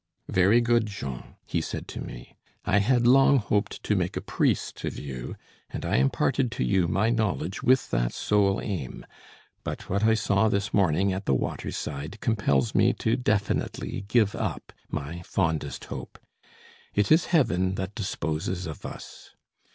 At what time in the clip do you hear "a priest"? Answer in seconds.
4.17-4.83